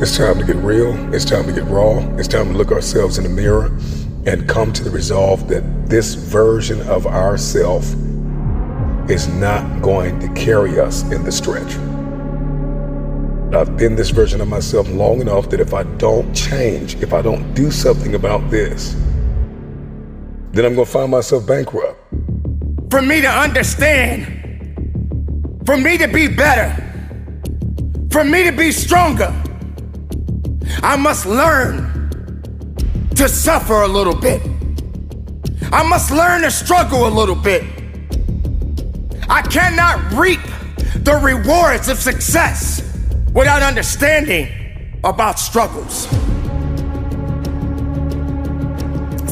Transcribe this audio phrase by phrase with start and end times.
[0.00, 1.14] It's time to get real.
[1.14, 1.98] It's time to get raw.
[2.16, 3.66] It's time to look ourselves in the mirror
[4.24, 7.84] and come to the resolve that this version of ourself
[9.10, 11.76] is not going to carry us in the stretch.
[13.54, 17.20] I've been this version of myself long enough that if I don't change, if I
[17.20, 18.94] don't do something about this,
[20.52, 21.98] then I'm going to find myself bankrupt.
[22.90, 24.26] For me to understand,
[25.66, 26.89] for me to be better,
[28.10, 29.32] for me to be stronger,
[30.82, 31.86] I must learn
[33.16, 34.42] to suffer a little bit.
[35.72, 37.62] I must learn to struggle a little bit.
[39.28, 40.40] I cannot reap
[41.04, 42.82] the rewards of success
[43.32, 44.48] without understanding
[45.04, 46.08] about struggles.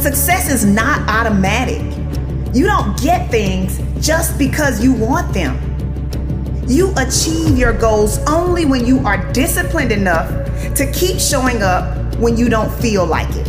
[0.00, 1.82] Success is not automatic.
[2.54, 5.67] You don't get things just because you want them.
[6.68, 10.28] You achieve your goals only when you are disciplined enough
[10.74, 13.48] to keep showing up when you don't feel like it.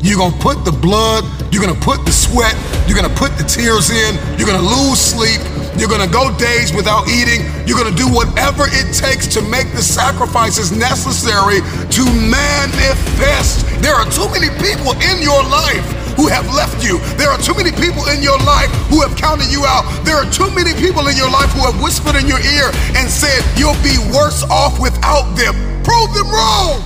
[0.00, 3.90] You're gonna put the blood, you're gonna put the sweat, you're gonna put the tears
[3.90, 5.42] in, you're gonna lose sleep,
[5.76, 9.82] you're gonna go days without eating, you're gonna do whatever it takes to make the
[9.82, 11.60] sacrifices necessary
[11.92, 13.68] to manifest.
[13.82, 16.98] There are too many people in your life who have left you.
[17.14, 19.86] There are too many people in your life who have counted you out.
[20.04, 23.08] There are too many people in your life who have whispered in your ear and
[23.08, 25.54] said, You'll be worse off without them.
[25.86, 26.82] Prove them wrong.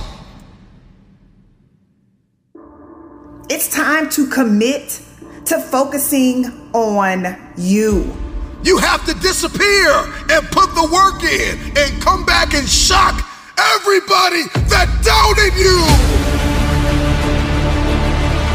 [3.49, 5.01] It's time to commit
[5.45, 8.15] to focusing on you.
[8.63, 9.91] You have to disappear
[10.29, 16.52] and put the work in and come back and shock everybody that doubted you.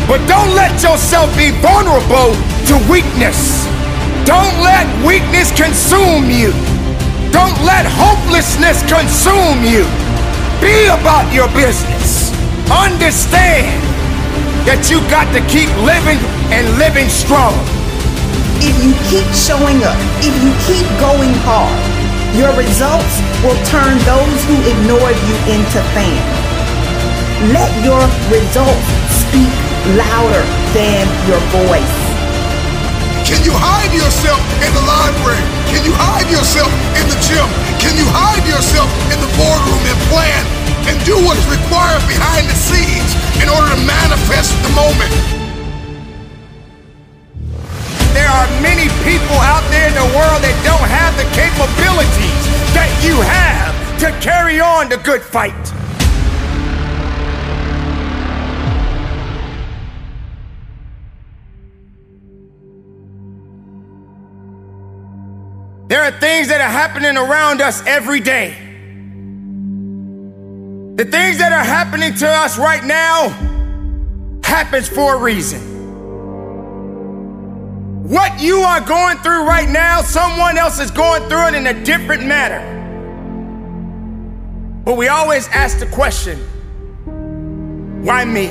[0.08, 2.32] But don't let yourself be vulnerable
[2.64, 3.68] to weakness.
[4.24, 6.48] Don't let weakness consume you.
[7.28, 9.84] Don't let hopelessness consume you.
[10.64, 12.32] Be about your business.
[12.72, 13.68] Understand
[14.64, 16.16] that you got to keep living
[16.56, 17.52] and living strong.
[18.64, 21.76] If you keep showing up, if you keep going hard,
[22.32, 26.32] your results will turn those who ignored you into fans.
[27.52, 28.00] Let your
[28.32, 28.88] results
[29.20, 30.44] speak louder
[30.76, 31.96] than your voice.
[33.24, 35.40] Can you hide yourself in the library?
[35.72, 37.44] Can you hide yourself in the gym?
[37.80, 40.42] Can you hide yourself in the boardroom and plan
[40.88, 45.12] and do what's required behind the scenes in order to manifest the moment?
[48.12, 52.44] There are many people out there in the world that don't have the capabilities
[52.76, 53.72] that you have
[54.04, 55.56] to carry on the good fight.
[66.08, 68.56] Are things that are happening around us every day.
[70.96, 73.28] The things that are happening to us right now
[74.42, 75.60] happens for a reason.
[78.08, 81.84] What you are going through right now, someone else is going through it in a
[81.84, 82.76] different manner.
[84.84, 86.38] But we always ask the question,
[88.02, 88.46] why me?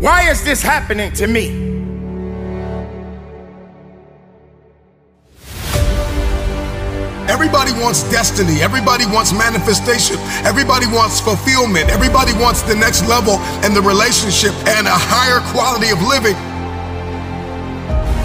[0.00, 1.71] Why is this happening to me?
[7.82, 8.62] Wants destiny.
[8.62, 10.14] Everybody wants manifestation.
[10.46, 11.90] Everybody wants fulfillment.
[11.90, 16.38] Everybody wants the next level in the relationship and a higher quality of living.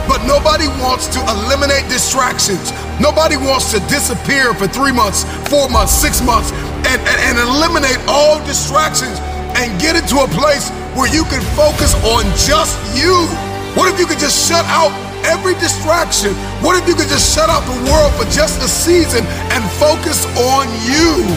[0.06, 2.72] But nobody wants to eliminate distractions.
[3.02, 6.54] Nobody wants to disappear for three months, four months, six months,
[6.86, 9.18] and, and, and eliminate all distractions
[9.58, 13.26] and get into a place where you can focus on just you.
[13.74, 14.94] What if you could just shut out
[15.28, 16.34] every distraction?
[16.64, 20.26] What if you could just shut out the world for just a season and focus
[20.36, 21.28] on you?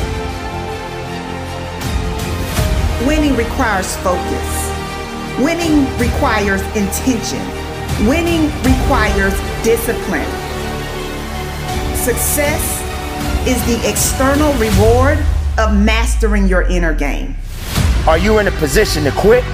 [3.06, 4.48] Winning requires focus.
[5.38, 7.40] Winning requires intention.
[8.06, 10.30] Winning requires discipline.
[11.96, 12.80] Success
[13.46, 15.18] is the external reward
[15.58, 17.34] of mastering your inner game.
[18.06, 19.44] Are you in a position to quit?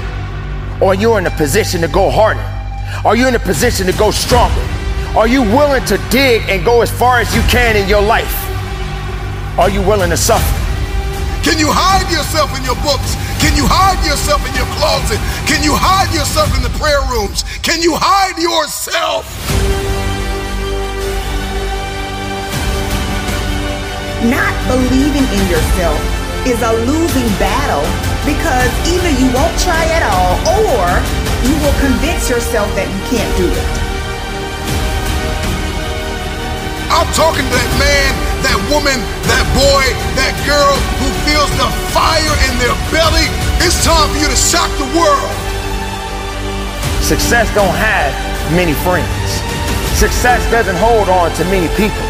[0.81, 2.56] Or are you in a position to go harder?
[3.05, 4.61] Are you in a position to go stronger?
[5.17, 8.35] Are you willing to dig and go as far as you can in your life?
[9.59, 10.44] Are you willing to suffer?
[11.43, 13.15] Can you hide yourself in your books?
[13.38, 15.17] Can you hide yourself in your closet?
[15.47, 17.44] Can you hide yourself in the prayer rooms?
[17.62, 19.25] Can you hide yourself?
[24.27, 26.03] Not believing in yourself
[26.44, 27.87] is a losing battle
[28.27, 30.35] because either you won't try at all
[30.67, 30.85] or
[31.46, 33.69] you will convince yourself that you can't do it.
[36.90, 38.10] I'm talking to that man,
[38.43, 38.98] that woman,
[39.31, 39.84] that boy,
[40.19, 43.31] that girl who feels the fire in their belly.
[43.62, 45.31] It's time for you to shock the world.
[47.02, 48.10] Success don't have
[48.50, 49.28] many friends.
[49.94, 52.06] Success doesn't hold on to many people.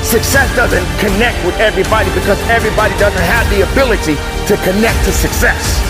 [0.00, 4.16] Success doesn't connect with everybody because everybody doesn't have the ability
[4.48, 5.87] to connect to success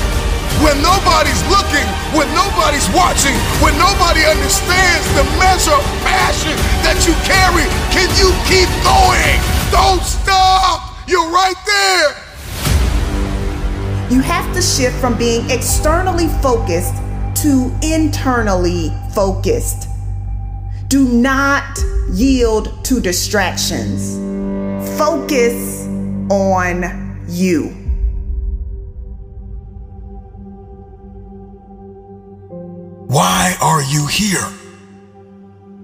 [0.62, 7.14] when nobody's looking, when nobody's watching, when nobody understands the measure of passion that you
[7.22, 9.38] carry, can you keep going?
[9.70, 10.98] Don't stop!
[11.06, 12.28] You're right there!
[14.10, 16.94] You have to shift from being externally focused
[17.42, 19.88] to internally focused.
[20.88, 21.78] Do not
[22.10, 24.16] yield to distractions.
[24.98, 25.86] Focus
[26.30, 27.77] on you.
[33.60, 34.46] Are you here?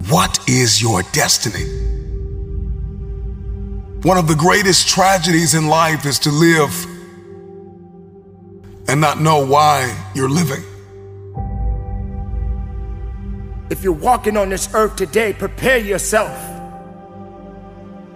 [0.08, 1.64] What is your destiny?
[4.02, 6.86] One of the greatest tragedies in life is to live
[8.86, 10.62] and not know why you're living.
[13.70, 16.38] If you're walking on this earth today, prepare yourself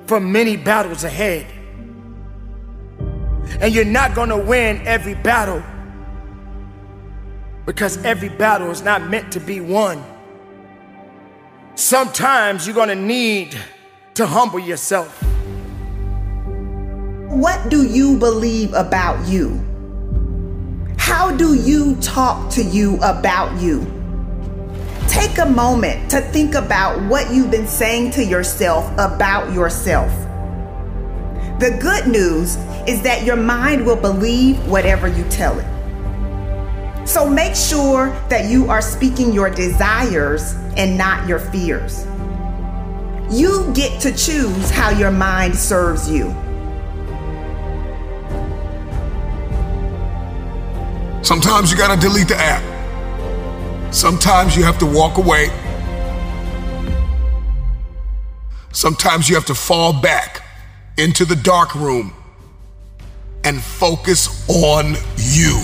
[0.06, 1.46] for many battles ahead.
[3.60, 5.62] And you're not going to win every battle
[7.68, 10.02] because every battle is not meant to be won.
[11.74, 13.54] Sometimes you're gonna need
[14.14, 15.22] to humble yourself.
[17.28, 19.60] What do you believe about you?
[20.96, 23.84] How do you talk to you about you?
[25.06, 30.10] Take a moment to think about what you've been saying to yourself about yourself.
[31.60, 32.56] The good news
[32.88, 35.77] is that your mind will believe whatever you tell it.
[37.08, 42.06] So make sure that you are speaking your desires and not your fears.
[43.30, 46.26] You get to choose how your mind serves you.
[51.22, 52.62] Sometimes you gotta delete the app.
[53.90, 55.48] Sometimes you have to walk away.
[58.72, 60.44] Sometimes you have to fall back
[60.98, 62.12] into the dark room
[63.44, 65.58] and focus on you.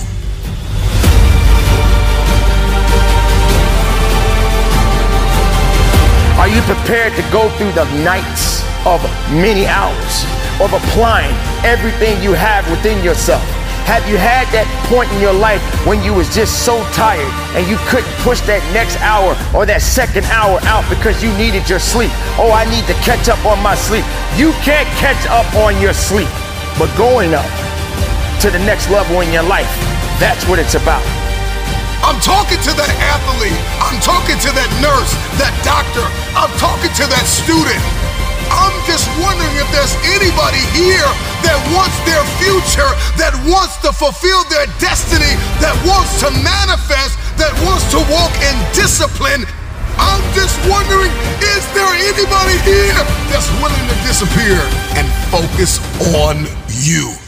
[6.55, 10.23] You prepared to go through the nights of many hours
[10.63, 11.35] of applying
[11.67, 13.43] everything you have within yourself?
[13.83, 17.27] Have you had that point in your life when you was just so tired
[17.59, 21.67] and you couldn't push that next hour or that second hour out because you needed
[21.67, 22.09] your sleep?
[22.39, 24.07] Oh, I need to catch up on my sleep.
[24.39, 26.31] You can't catch up on your sleep,
[26.79, 27.51] but going up
[28.41, 29.69] to the next level in your life,
[30.23, 31.03] that's what it's about.
[32.05, 33.57] I'm talking to that athlete.
[33.81, 35.09] I'm talking to that nurse,
[35.41, 36.05] that doctor.
[36.37, 37.81] I'm talking to that student.
[38.53, 41.09] I'm just wondering if there's anybody here
[41.41, 42.85] that wants their future,
[43.17, 45.33] that wants to fulfill their destiny,
[45.65, 49.41] that wants to manifest, that wants to walk in discipline.
[49.97, 51.09] I'm just wondering,
[51.41, 53.01] is there anybody here
[53.33, 54.61] that's willing to disappear
[54.93, 55.81] and focus
[56.13, 57.24] on you?